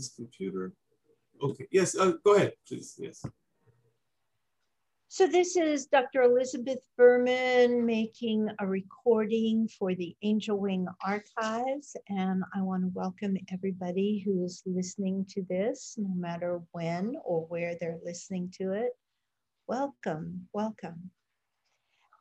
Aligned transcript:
this 0.00 0.14
computer. 0.14 0.72
Okay, 1.42 1.66
yes, 1.70 1.94
uh, 1.96 2.12
go 2.24 2.34
ahead, 2.34 2.54
please, 2.66 2.94
yes. 2.98 3.22
So 5.08 5.26
this 5.26 5.56
is 5.56 5.86
Dr. 5.86 6.22
Elizabeth 6.22 6.78
Berman 6.96 7.84
making 7.84 8.48
a 8.60 8.66
recording 8.66 9.68
for 9.68 9.94
the 9.94 10.16
Angel 10.22 10.58
Wing 10.58 10.86
Archives. 11.04 11.96
And 12.08 12.44
I 12.54 12.62
want 12.62 12.84
to 12.84 12.90
welcome 12.94 13.36
everybody 13.52 14.22
who 14.24 14.44
is 14.44 14.62
listening 14.64 15.26
to 15.30 15.42
this, 15.50 15.96
no 15.98 16.14
matter 16.14 16.62
when 16.72 17.16
or 17.24 17.42
where 17.46 17.76
they're 17.78 17.98
listening 18.04 18.52
to 18.58 18.72
it. 18.72 18.92
Welcome, 19.66 20.48
welcome. 20.54 21.10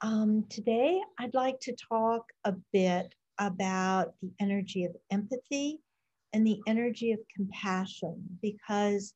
Um, 0.01 0.45
today, 0.49 0.99
I'd 1.19 1.33
like 1.33 1.59
to 1.61 1.75
talk 1.75 2.23
a 2.43 2.55
bit 2.73 3.13
about 3.37 4.15
the 4.21 4.31
energy 4.41 4.83
of 4.85 4.95
empathy 5.11 5.79
and 6.33 6.45
the 6.45 6.59
energy 6.67 7.11
of 7.11 7.19
compassion 7.35 8.23
because 8.41 9.13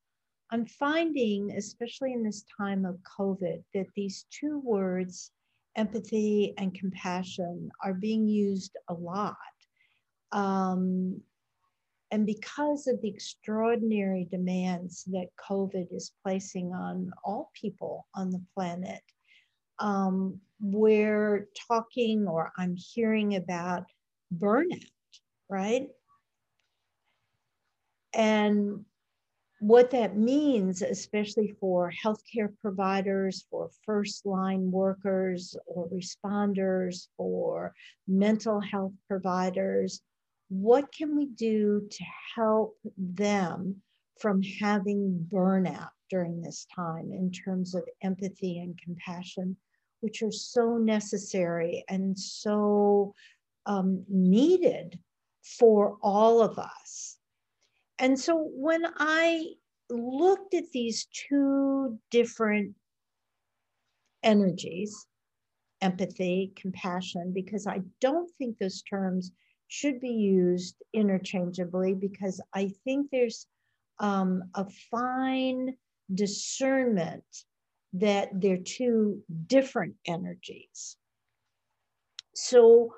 I'm 0.52 0.66
finding, 0.66 1.52
especially 1.52 2.13
in 2.13 2.23
this 2.23 2.45
time 2.58 2.86
of 2.86 2.98
COVID, 3.20 3.63
that 3.73 3.88
these 3.95 4.26
two 4.30 4.59
words, 4.59 5.31
empathy 5.76 6.53
and 6.58 6.73
compassion, 6.73 7.72
are 7.84 7.94
being 7.94 8.27
used 8.27 8.76
a 8.89 8.94
lot. 8.94 9.36
Um, 10.31 11.22
and 12.12 12.27
because 12.27 12.86
of 12.86 13.02
the 13.02 13.09
extraordinary 13.09 14.27
demands 14.30 15.03
that 15.05 15.30
COVID 15.50 15.88
is 15.91 16.11
placing 16.23 16.72
on 16.72 17.11
all 17.23 17.50
people 17.59 18.05
on 18.14 18.30
the 18.30 18.44
planet, 18.53 19.02
um, 19.80 20.39
we're 20.61 21.48
talking 21.67 22.27
or 22.27 22.52
I'm 22.58 22.75
hearing 22.75 23.36
about 23.36 23.86
burnout, 24.38 24.86
right? 25.50 25.88
And 28.13 28.86
what 29.59 29.92
that 29.92 30.17
means, 30.17 30.81
especially 30.81 31.56
for 31.59 31.92
healthcare 32.03 32.50
providers, 32.61 33.45
for 33.50 33.70
first 33.86 34.25
line 34.25 34.70
workers 34.70 35.55
or 35.66 35.88
responders, 35.88 37.08
for 37.16 37.73
mental 38.08 38.59
health 38.59 38.92
providers, 39.08 40.02
what 40.50 40.92
can 40.92 41.16
we 41.16 41.28
do 41.28 41.88
to 41.89 42.03
help 42.36 42.78
them 42.97 43.81
from 44.20 44.42
having 44.42 45.27
burnout 45.31 45.89
during 46.09 46.42
this 46.42 46.67
time 46.75 47.11
in 47.14 47.31
terms 47.31 47.73
of 47.73 47.83
empathy 48.02 48.59
and 48.59 48.80
compassion, 48.81 49.55
which 50.02 50.22
are 50.22 50.31
so 50.31 50.77
necessary 50.77 51.83
and 51.88 52.20
so 52.20 53.16
um, 53.66 54.03
needed 54.09 55.00
for 55.42 55.98
all 56.02 56.42
of 56.42 56.59
us 56.59 57.12
and 58.04 58.20
so 58.20 58.36
when 58.54 58.86
I 58.98 59.46
looked 59.90 60.54
at 60.56 60.72
these 60.73 61.08
two 61.30 61.98
different 62.12 62.76
energies, 64.22 65.08
empathy, 65.80 66.52
compassion, 66.58 67.32
because 67.34 67.66
I 67.66 67.80
don't 68.02 68.30
think 68.38 68.58
those 68.58 68.82
terms 68.82 69.32
should 69.70 70.02
be 70.02 70.10
used 70.10 70.76
interchangeably 70.92 71.94
because 71.94 72.42
I 72.54 72.73
think 72.84 73.08
there's 73.10 73.48
um, 74.00 74.44
a 74.54 74.66
fine 74.92 75.78
discernment 76.14 77.23
that 77.94 78.32
they're 78.34 78.58
two 78.58 79.23
different 79.48 79.95
energies. 80.06 80.98
So 82.36 82.94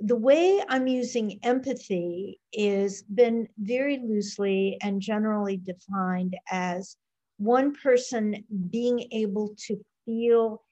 the 0.00 0.16
way 0.16 0.62
I'm 0.68 0.86
using 0.86 1.40
empathy 1.42 2.40
is 2.52 3.02
been 3.02 3.48
very 3.58 3.98
loosely 3.98 4.78
and 4.80 5.00
generally 5.00 5.56
defined 5.56 6.36
as 6.50 6.96
one 7.38 7.74
person 7.74 8.44
being 8.70 9.08
able 9.10 9.54
to 9.66 9.84
feel 10.04 10.62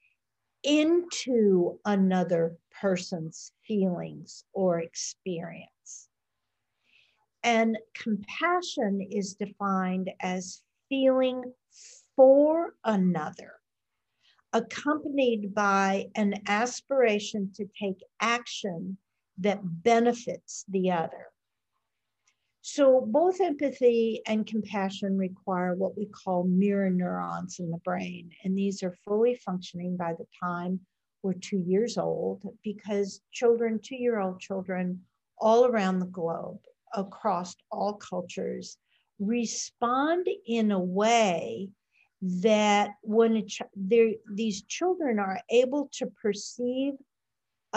into 0.63 1.79
another 1.85 2.57
person's 2.81 3.51
feelings 3.65 4.45
or 4.53 4.79
experience. 4.79 6.09
And 7.43 7.77
compassion 7.95 9.01
is 9.11 9.35
defined 9.35 10.09
as 10.21 10.61
feeling 10.89 11.43
for 12.15 12.75
another, 12.83 13.53
accompanied 14.53 15.53
by 15.53 16.09
an 16.15 16.41
aspiration 16.47 17.51
to 17.55 17.65
take 17.79 17.99
action 18.19 18.97
that 19.39 19.59
benefits 19.63 20.65
the 20.67 20.91
other. 20.91 21.27
So 22.61 23.01
both 23.07 23.39
empathy 23.39 24.21
and 24.27 24.45
compassion 24.45 25.17
require 25.17 25.73
what 25.73 25.97
we 25.97 26.05
call 26.07 26.43
mirror 26.43 26.89
neurons 26.89 27.59
in 27.59 27.69
the 27.71 27.77
brain. 27.77 28.31
And 28.43 28.57
these 28.57 28.83
are 28.83 28.97
fully 29.05 29.35
functioning 29.35 29.95
by 29.95 30.13
the 30.13 30.25
time 30.43 30.81
we're 31.23 31.33
two 31.33 31.63
years 31.65 31.97
old 31.97 32.43
because 32.63 33.21
children, 33.31 33.79
two 33.81 33.95
year 33.95 34.19
old 34.19 34.39
children 34.39 35.01
all 35.39 35.65
around 35.65 35.99
the 35.99 36.07
globe, 36.07 36.59
across 36.93 37.55
all 37.71 37.93
cultures, 37.93 38.77
respond 39.19 40.27
in 40.45 40.71
a 40.71 40.79
way 40.79 41.69
that 42.21 42.91
when 43.01 43.47
ch- 43.47 43.61
these 43.75 44.63
children 44.63 45.19
are 45.19 45.39
able 45.49 45.89
to 45.93 46.07
perceive 46.21 46.93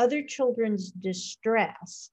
other 0.00 0.22
children's 0.22 0.90
distress 0.92 2.10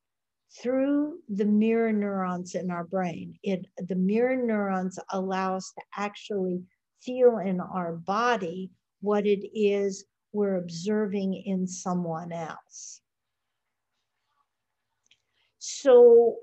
through 0.61 1.19
the 1.29 1.45
mirror 1.45 1.93
neurons 1.93 2.53
in 2.53 2.69
our 2.69 2.83
brain. 2.83 3.39
It, 3.43 3.65
the 3.77 3.95
mirror 3.95 4.35
neurons 4.35 4.99
allow 5.11 5.55
us 5.55 5.71
to 5.71 5.81
actually 5.95 6.63
feel 7.01 7.37
in 7.37 7.61
our 7.61 7.93
body 7.93 8.71
what 8.99 9.25
it 9.25 9.47
is 9.57 10.03
we're 10.33 10.57
observing 10.57 11.33
in 11.33 11.65
someone 11.65 12.33
else. 12.33 12.99
So 15.59 16.35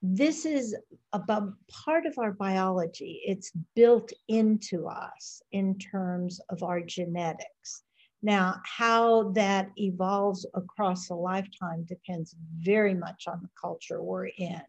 this 0.00 0.46
is 0.46 0.74
about 1.12 1.52
part 1.70 2.06
of 2.06 2.16
our 2.16 2.32
biology. 2.32 3.20
It's 3.26 3.52
built 3.76 4.14
into 4.28 4.86
us 4.86 5.42
in 5.52 5.78
terms 5.78 6.40
of 6.48 6.62
our 6.62 6.80
genetics. 6.80 7.82
Now, 8.22 8.60
how 8.64 9.30
that 9.32 9.70
evolves 9.76 10.46
across 10.54 11.08
a 11.08 11.14
lifetime 11.14 11.84
depends 11.88 12.36
very 12.58 12.94
much 12.94 13.24
on 13.26 13.40
the 13.42 13.48
culture 13.60 14.02
we're 14.02 14.26
in. 14.26 14.62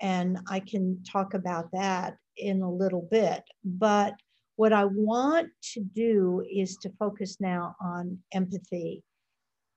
And 0.00 0.38
I 0.48 0.60
can 0.60 1.02
talk 1.04 1.34
about 1.34 1.70
that 1.72 2.16
in 2.36 2.62
a 2.62 2.70
little 2.70 3.06
bit. 3.10 3.44
But 3.64 4.14
what 4.56 4.72
I 4.72 4.84
want 4.86 5.50
to 5.74 5.80
do 5.80 6.44
is 6.50 6.76
to 6.78 6.90
focus 6.98 7.36
now 7.40 7.76
on 7.80 8.18
empathy 8.32 9.04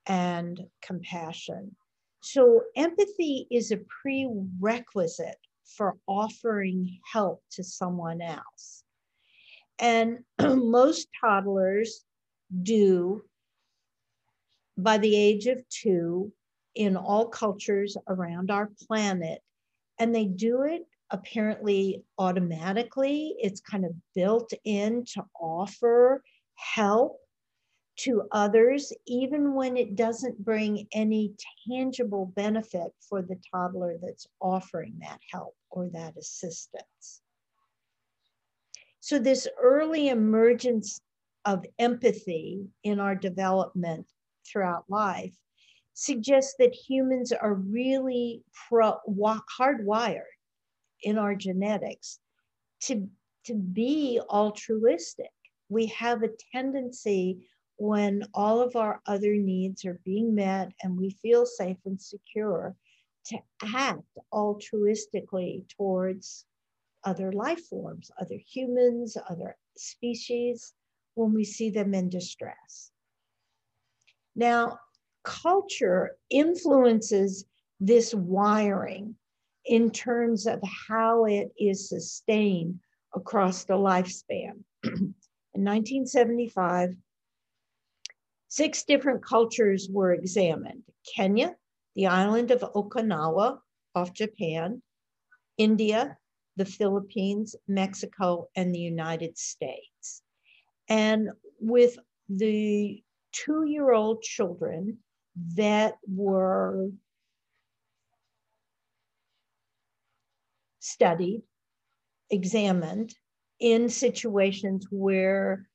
and 0.07 0.59
compassion. 0.81 1.75
So, 2.23 2.61
empathy 2.75 3.47
is 3.51 3.71
a 3.71 3.79
prerequisite 4.01 5.37
for 5.65 5.97
offering 6.07 6.99
help 7.11 7.43
to 7.51 7.63
someone 7.63 8.21
else. 8.21 8.83
And 9.79 10.19
most 10.39 11.07
toddlers 11.19 12.05
do 12.63 13.23
by 14.77 14.97
the 14.97 15.15
age 15.15 15.47
of 15.47 15.67
two 15.69 16.31
in 16.75 16.95
all 16.95 17.27
cultures 17.27 17.97
around 18.07 18.51
our 18.51 18.71
planet. 18.87 19.41
And 19.99 20.15
they 20.15 20.25
do 20.25 20.63
it 20.63 20.85
apparently 21.11 22.03
automatically. 22.17 23.35
It's 23.39 23.61
kind 23.61 23.85
of 23.85 23.91
built 24.15 24.51
in 24.63 25.05
to 25.13 25.25
offer 25.39 26.23
help 26.55 27.17
to 27.97 28.23
others, 28.31 28.93
even 29.05 29.53
when 29.53 29.77
it 29.77 29.95
doesn't 29.95 30.43
bring 30.43 30.87
any 30.93 31.33
tangible 31.67 32.27
benefit 32.35 32.91
for 33.07 33.21
the 33.21 33.37
toddler 33.53 33.97
that's 34.01 34.25
offering 34.39 34.97
that 35.01 35.19
help 35.31 35.55
or 35.69 35.89
that 35.89 36.17
assistance. 36.17 37.21
So, 39.01 39.19
this 39.19 39.47
early 39.61 40.09
emergence 40.09 41.01
of 41.45 41.65
empathy 41.79 42.67
in 42.83 42.99
our 42.99 43.15
development 43.15 44.07
throughout 44.45 44.85
life 44.89 45.35
suggests 45.93 46.55
that 46.59 46.73
humans 46.73 47.31
are 47.31 47.53
really 47.53 48.43
pro, 48.67 48.97
hardwired 49.59 50.21
in 51.03 51.17
our 51.17 51.35
genetics 51.35 52.19
to, 52.81 53.07
to 53.45 53.55
be 53.55 54.19
altruistic. 54.29 55.31
We 55.69 55.87
have 55.87 56.23
a 56.23 56.29
tendency 56.51 57.47
when 57.77 58.23
all 58.33 58.61
of 58.61 58.75
our 58.75 59.01
other 59.07 59.35
needs 59.35 59.85
are 59.85 59.99
being 60.05 60.35
met 60.35 60.71
and 60.83 60.97
we 60.97 61.11
feel 61.21 61.45
safe 61.45 61.77
and 61.85 61.99
secure 61.99 62.75
to 63.25 63.39
act 63.75 64.03
altruistically 64.33 65.67
towards 65.69 66.45
other 67.03 67.31
life 67.31 67.65
forms, 67.67 68.11
other 68.19 68.37
humans, 68.37 69.17
other 69.29 69.57
species 69.77 70.73
when 71.15 71.33
we 71.33 71.43
see 71.43 71.69
them 71.69 71.93
in 71.93 72.09
distress. 72.09 72.91
Now, 74.35 74.79
culture 75.23 76.17
influences 76.29 77.45
this 77.79 78.13
wiring 78.13 79.15
in 79.65 79.91
terms 79.91 80.47
of 80.47 80.59
how 80.87 81.25
it 81.25 81.51
is 81.57 81.89
sustained 81.89 82.79
across 83.13 83.65
the 83.65 83.73
lifespan. 83.73 84.63
in 84.83 85.13
1975, 85.53 86.95
six 88.47 88.83
different 88.83 89.23
cultures 89.23 89.89
were 89.91 90.13
examined 90.13 90.83
Kenya, 91.15 91.55
the 91.95 92.07
island 92.07 92.51
of 92.51 92.61
Okinawa 92.61 93.59
off 93.95 94.13
Japan, 94.13 94.81
India, 95.57 96.17
the 96.55 96.65
Philippines, 96.65 97.55
Mexico, 97.67 98.47
and 98.55 98.73
the 98.73 98.79
United 98.79 99.37
States. 99.37 99.90
And 100.91 101.29
with 101.61 101.97
the 102.27 103.01
two 103.31 103.63
year 103.65 103.93
old 103.93 104.23
children 104.23 104.97
that 105.55 105.93
were 106.05 106.89
studied, 110.79 111.43
examined 112.29 113.15
in 113.61 113.87
situations 113.87 114.85
where 114.91 115.69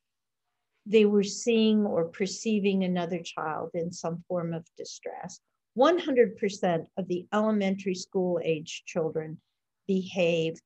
they 0.85 1.05
were 1.05 1.23
seeing 1.23 1.83
or 1.83 2.05
perceiving 2.05 2.83
another 2.83 3.23
child 3.23 3.71
in 3.73 3.91
some 3.91 4.23
form 4.27 4.53
of 4.53 4.67
distress. 4.77 5.39
100% 5.75 6.85
of 6.95 7.07
the 7.07 7.25
elementary 7.33 7.95
school 7.95 8.39
age 8.43 8.83
children 8.85 9.41
behaved 9.87 10.61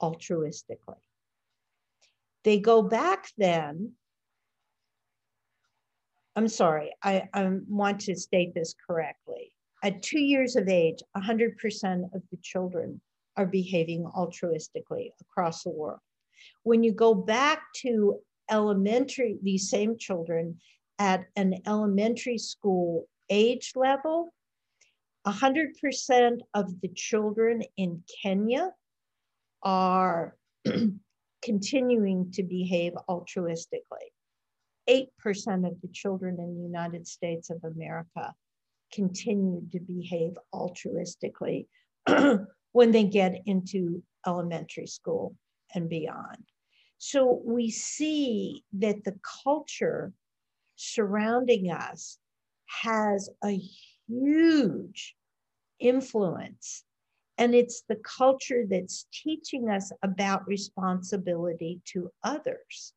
altruistically. 0.00 1.02
They 2.44 2.58
go 2.58 2.82
back 2.82 3.28
then. 3.38 3.92
I'm 6.34 6.48
sorry, 6.48 6.92
I, 7.02 7.28
I 7.34 7.48
want 7.68 8.00
to 8.02 8.16
state 8.16 8.54
this 8.54 8.74
correctly. 8.86 9.52
At 9.84 10.02
two 10.02 10.20
years 10.20 10.56
of 10.56 10.68
age, 10.68 10.98
100% 11.16 12.14
of 12.14 12.22
the 12.30 12.38
children 12.42 13.00
are 13.36 13.46
behaving 13.46 14.04
altruistically 14.04 15.10
across 15.20 15.62
the 15.62 15.70
world. 15.70 16.00
When 16.62 16.82
you 16.82 16.92
go 16.92 17.14
back 17.14 17.62
to 17.82 18.20
elementary, 18.50 19.38
these 19.42 19.68
same 19.68 19.98
children 19.98 20.58
at 20.98 21.26
an 21.36 21.60
elementary 21.66 22.38
school 22.38 23.08
age 23.30 23.72
level, 23.74 24.32
100% 25.26 26.38
of 26.54 26.80
the 26.80 26.88
children 26.88 27.62
in 27.76 28.02
Kenya 28.22 28.72
are 29.62 30.36
continuing 31.42 32.30
to 32.32 32.42
behave 32.42 32.92
altruistically. 33.08 34.10
8% 34.88 35.06
of 35.66 35.80
the 35.80 35.88
children 35.92 36.38
in 36.40 36.56
the 36.56 36.62
United 36.62 37.06
States 37.06 37.50
of 37.50 37.62
America 37.64 38.34
continue 38.92 39.62
to 39.70 39.80
behave 39.80 40.32
altruistically 40.54 41.66
when 42.72 42.90
they 42.90 43.04
get 43.04 43.42
into 43.46 44.02
elementary 44.26 44.86
school 44.86 45.34
and 45.74 45.88
beyond. 45.88 46.44
So 46.98 47.40
we 47.44 47.70
see 47.70 48.64
that 48.74 49.04
the 49.04 49.18
culture 49.44 50.12
surrounding 50.76 51.70
us 51.70 52.18
has 52.82 53.28
a 53.44 53.60
huge 54.08 55.16
influence. 55.80 56.84
And 57.38 57.54
it's 57.54 57.82
the 57.88 57.96
culture 57.96 58.64
that's 58.68 59.06
teaching 59.12 59.70
us 59.70 59.90
about 60.02 60.46
responsibility 60.46 61.80
to 61.86 62.10
others. 62.22 62.92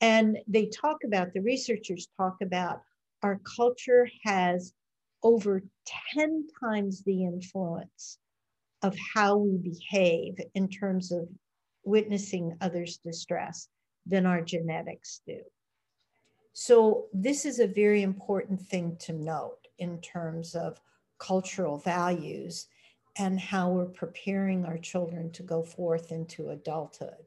And 0.00 0.38
they 0.48 0.66
talk 0.66 0.98
about, 1.04 1.34
the 1.34 1.42
researchers 1.42 2.08
talk 2.16 2.36
about 2.40 2.80
our 3.22 3.40
culture 3.56 4.08
has 4.24 4.72
over 5.22 5.62
10 6.14 6.46
times 6.62 7.02
the 7.02 7.24
influence 7.24 8.18
of 8.82 8.96
how 9.14 9.36
we 9.36 9.58
behave 9.58 10.38
in 10.54 10.68
terms 10.68 11.12
of 11.12 11.28
witnessing 11.84 12.56
others' 12.62 12.98
distress 13.04 13.68
than 14.06 14.24
our 14.24 14.40
genetics 14.40 15.20
do. 15.26 15.40
So, 16.54 17.06
this 17.12 17.44
is 17.44 17.60
a 17.60 17.66
very 17.66 18.02
important 18.02 18.60
thing 18.60 18.96
to 19.00 19.12
note 19.12 19.68
in 19.78 20.00
terms 20.00 20.54
of 20.54 20.80
cultural 21.18 21.78
values 21.78 22.66
and 23.16 23.40
how 23.40 23.70
we're 23.70 23.86
preparing 23.86 24.64
our 24.64 24.78
children 24.78 25.30
to 25.32 25.42
go 25.42 25.62
forth 25.62 26.12
into 26.12 26.50
adulthood 26.50 27.26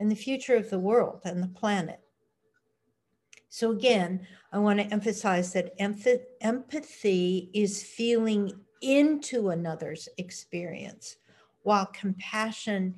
and 0.00 0.10
the 0.10 0.16
future 0.16 0.56
of 0.56 0.70
the 0.70 0.78
world 0.78 1.20
and 1.24 1.42
the 1.42 1.48
planet. 1.48 2.00
So, 3.48 3.70
again, 3.70 4.26
I 4.52 4.58
want 4.58 4.78
to 4.78 4.92
emphasize 4.92 5.52
that 5.54 5.74
empathy 5.80 7.50
is 7.54 7.82
feeling 7.82 8.52
into 8.82 9.48
another's 9.50 10.08
experience, 10.18 11.16
while 11.62 11.86
compassion 11.86 12.94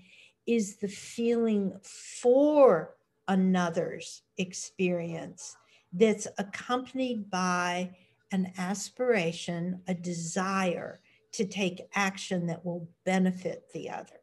is 0.46 0.76
the 0.76 0.88
feeling 0.88 1.72
for 1.82 2.96
another's 3.28 4.22
experience 4.38 5.56
that's 5.92 6.26
accompanied 6.38 7.30
by 7.30 7.90
an 8.32 8.52
aspiration, 8.58 9.80
a 9.88 9.94
desire 9.94 11.00
to 11.32 11.44
take 11.44 11.88
action 11.94 12.46
that 12.46 12.64
will 12.64 12.88
benefit 13.04 13.64
the 13.72 13.90
other. 13.90 14.20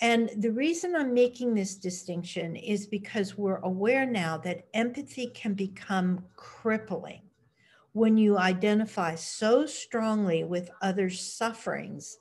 And 0.00 0.30
the 0.36 0.50
reason 0.50 0.96
I'm 0.96 1.14
making 1.14 1.54
this 1.54 1.76
distinction 1.76 2.56
is 2.56 2.86
because 2.86 3.38
we're 3.38 3.60
aware 3.60 4.04
now 4.04 4.36
that 4.38 4.66
empathy 4.74 5.28
can 5.28 5.54
become 5.54 6.24
crippling 6.34 7.22
when 7.92 8.16
you 8.16 8.36
identify 8.38 9.14
so 9.14 9.64
strongly 9.66 10.44
with 10.44 10.70
others' 10.80 11.20
sufferings 11.20 12.18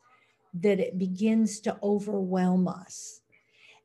that 0.53 0.79
it 0.79 0.97
begins 0.97 1.59
to 1.61 1.77
overwhelm 1.81 2.67
us. 2.67 3.21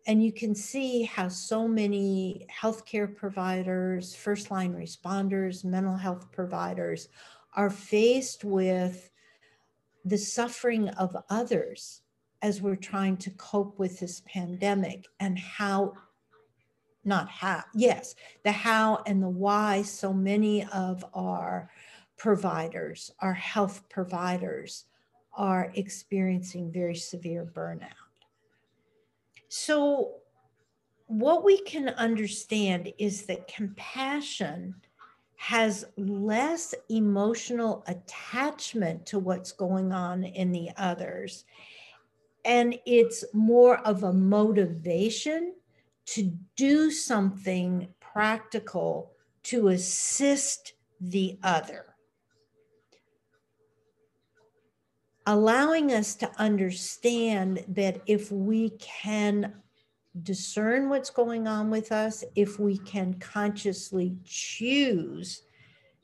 And 0.06 0.22
you 0.22 0.32
can 0.32 0.54
see 0.54 1.04
how 1.04 1.28
so 1.28 1.66
many 1.66 2.46
healthcare 2.52 3.12
providers, 3.12 4.14
first 4.14 4.50
line 4.50 4.74
responders, 4.74 5.64
mental 5.64 5.96
health 5.96 6.30
providers 6.32 7.08
are 7.56 7.70
faced 7.70 8.44
with 8.44 9.10
the 10.04 10.18
suffering 10.18 10.88
of 10.90 11.16
others 11.30 12.02
as 12.42 12.62
we're 12.62 12.76
trying 12.76 13.16
to 13.16 13.30
cope 13.30 13.78
with 13.78 13.98
this 13.98 14.22
pandemic 14.26 15.06
and 15.18 15.38
how 15.38 15.92
not 17.04 17.28
how 17.28 17.62
yes 17.74 18.14
the 18.44 18.52
how 18.52 19.02
and 19.06 19.22
the 19.22 19.28
why 19.28 19.80
so 19.82 20.12
many 20.12 20.64
of 20.66 21.04
our 21.14 21.70
providers 22.16 23.10
our 23.20 23.32
health 23.32 23.88
providers 23.88 24.84
are 25.36 25.70
experiencing 25.74 26.72
very 26.72 26.96
severe 26.96 27.44
burnout. 27.44 27.90
So 29.48 30.14
what 31.06 31.44
we 31.44 31.58
can 31.58 31.90
understand 31.90 32.92
is 32.98 33.26
that 33.26 33.46
compassion 33.46 34.74
has 35.36 35.84
less 35.96 36.74
emotional 36.88 37.84
attachment 37.86 39.06
to 39.06 39.18
what's 39.18 39.52
going 39.52 39.92
on 39.92 40.24
in 40.24 40.50
the 40.50 40.70
others. 40.76 41.44
And 42.44 42.78
it's 42.86 43.24
more 43.32 43.78
of 43.78 44.02
a 44.02 44.12
motivation 44.12 45.54
to 46.06 46.32
do 46.56 46.90
something 46.90 47.88
practical 48.00 49.12
to 49.42 49.68
assist 49.68 50.72
the 51.00 51.38
other. 51.42 51.84
Allowing 55.26 55.92
us 55.92 56.14
to 56.16 56.30
understand 56.38 57.64
that 57.68 58.00
if 58.06 58.30
we 58.30 58.70
can 58.78 59.54
discern 60.22 60.88
what's 60.88 61.10
going 61.10 61.46
on 61.46 61.70
with 61.70 61.92
us, 61.92 62.24
if 62.34 62.58
we 62.58 62.78
can 62.78 63.14
consciously 63.14 64.16
choose 64.24 65.42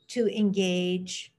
to 0.09 0.27
engage 0.27 1.33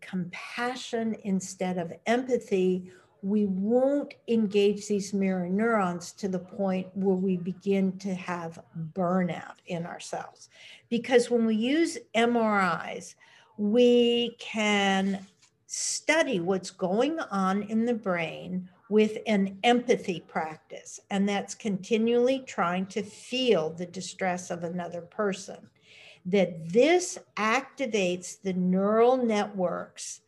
compassion 0.00 1.16
instead 1.24 1.78
of 1.78 1.92
empathy, 2.06 2.92
we 3.22 3.46
won't 3.46 4.14
engage 4.28 4.86
these 4.86 5.14
mirror 5.14 5.48
neurons 5.48 6.12
to 6.12 6.28
the 6.28 6.38
point 6.38 6.86
where 6.94 7.16
we 7.16 7.38
begin 7.38 7.96
to 7.98 8.14
have 8.14 8.62
burnout 8.92 9.54
in 9.66 9.86
ourselves. 9.86 10.50
Because 10.90 11.30
when 11.30 11.46
we 11.46 11.56
use 11.56 11.96
MRIs, 12.14 13.14
we 13.56 14.36
can 14.38 15.26
study 15.66 16.38
what's 16.38 16.70
going 16.70 17.18
on 17.18 17.62
in 17.62 17.86
the 17.86 17.94
brain 17.94 18.68
with 18.94 19.18
an 19.26 19.58
empathy 19.64 20.20
practice, 20.20 21.00
and 21.10 21.28
that's 21.28 21.52
continually 21.52 22.44
trying 22.46 22.86
to 22.86 23.02
feel 23.02 23.70
the 23.70 23.86
distress 23.86 24.52
of 24.52 24.62
another 24.62 25.00
person. 25.00 25.68
That 26.24 26.72
this 26.72 27.18
activates 27.36 28.40
the 28.40 28.52
neural 28.52 29.16
networks 29.16 30.20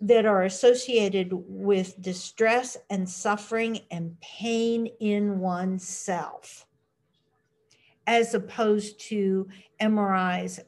that 0.00 0.24
are 0.24 0.44
associated 0.44 1.28
with 1.34 2.00
distress 2.00 2.78
and 2.88 3.06
suffering 3.06 3.80
and 3.90 4.18
pain 4.22 4.86
in 4.98 5.38
oneself, 5.38 6.64
as 8.06 8.32
opposed 8.32 9.00
to 9.00 9.46
MRIs 9.82 10.60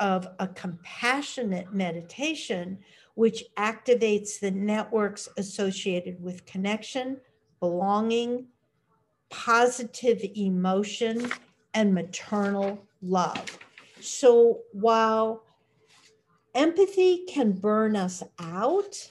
of 0.00 0.28
a 0.38 0.48
compassionate 0.48 1.72
meditation, 1.72 2.78
which 3.14 3.44
activates 3.56 4.38
the 4.38 4.50
networks 4.50 5.28
associated 5.36 6.22
with 6.22 6.46
connection, 6.46 7.18
belonging, 7.60 8.46
positive 9.30 10.24
emotion, 10.36 11.30
and 11.74 11.94
maternal 11.94 12.78
love. 13.02 13.58
So 14.00 14.60
while 14.72 15.44
empathy 16.54 17.24
can 17.26 17.52
burn 17.52 17.96
us 17.96 18.22
out 18.38 19.08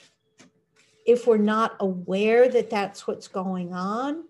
if 1.06 1.26
we're 1.26 1.38
not 1.38 1.76
aware 1.80 2.50
that 2.50 2.70
that's 2.70 3.08
what's 3.08 3.28
going 3.28 3.74
on, 3.74 4.26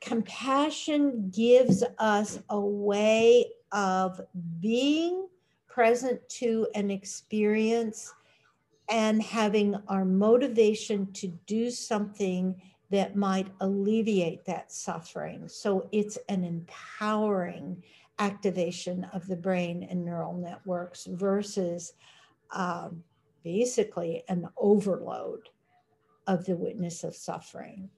compassion 0.00 1.30
gives 1.34 1.82
us 1.98 2.38
a 2.50 2.60
way 2.60 3.46
of 3.72 4.20
being 4.60 5.26
present 5.72 6.20
to 6.28 6.66
an 6.74 6.90
experience 6.90 8.12
and 8.90 9.22
having 9.22 9.74
our 9.88 10.04
motivation 10.04 11.10
to 11.12 11.28
do 11.46 11.70
something 11.70 12.60
that 12.90 13.16
might 13.16 13.48
alleviate 13.60 14.44
that 14.44 14.70
suffering. 14.70 15.48
So 15.48 15.88
it's 15.92 16.18
an 16.28 16.44
empowering 16.44 17.82
activation 18.18 19.04
of 19.14 19.26
the 19.26 19.36
brain 19.36 19.86
and 19.88 20.04
neural 20.04 20.34
networks 20.34 21.06
versus 21.06 21.94
um, 22.54 23.02
basically 23.42 24.24
an 24.28 24.46
overload 24.58 25.48
of 26.26 26.44
the 26.44 26.54
witness 26.54 27.02
of 27.02 27.16
suffering. 27.16 27.88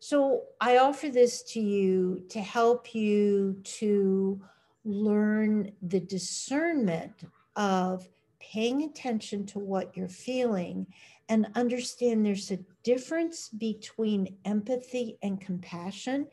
So 0.00 0.42
I 0.60 0.78
offer 0.78 1.08
this 1.08 1.42
to 1.52 1.60
you 1.60 2.24
to 2.30 2.40
help 2.40 2.92
you 2.92 3.60
to 3.78 4.42
learn 4.84 5.72
the 5.82 6.00
discernment 6.00 7.24
of 7.56 8.08
paying 8.40 8.82
attention 8.82 9.46
to 9.46 9.58
what 9.58 9.96
you're 9.96 10.08
feeling 10.08 10.86
and 11.28 11.46
understand 11.54 12.24
there's 12.24 12.50
a 12.50 12.58
difference 12.82 13.48
between 13.48 14.36
empathy 14.44 15.16
and 15.22 15.40
compassion, 15.40 16.26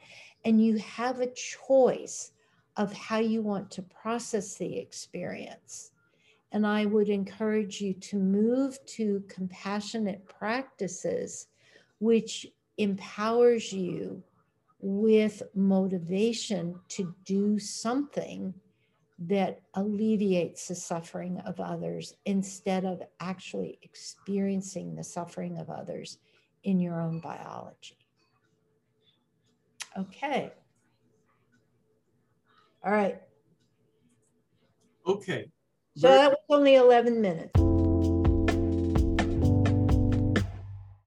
and 0.44 0.64
you 0.64 0.78
have 0.80 1.20
a 1.20 1.32
choice 1.32 2.34
of 2.76 2.92
how 2.94 3.20
you 3.20 3.42
want 3.42 3.72
to 3.72 3.82
process 3.84 4.56
the 4.56 4.78
experience. 4.78 5.92
And 6.52 6.68
I 6.68 6.86
would 6.86 7.08
encourage 7.08 7.80
you 7.80 7.94
to 7.94 8.18
move 8.18 8.78
to 8.88 9.24
compassionate 9.30 10.26
practices, 10.28 11.48
which 12.00 12.48
empowers 12.78 13.72
you 13.72 14.22
with 14.82 15.44
motivation 15.54 16.80
to 16.90 17.14
do 17.24 17.60
something 17.60 18.54
that 19.20 19.62
alleviates 19.76 20.68
the 20.68 20.76
suffering 20.76 21.40
of 21.46 21.60
others 21.60 22.16
instead 22.26 22.86
of 22.86 23.04
actually 23.20 23.78
experiencing 23.84 24.96
the 24.96 25.04
suffering 25.04 25.60
of 25.60 25.70
others 25.70 26.18
in 26.64 26.80
your 26.80 27.00
own 27.00 27.20
biology. 27.20 27.98
Okay. 29.98 30.52
All 32.84 32.92
right. 32.92 33.22
Okay. 35.06 35.52
So 35.98 36.08
that 36.08 36.32
was 36.32 36.38
only 36.50 36.76
11 36.76 37.22
minutes. 37.22 37.71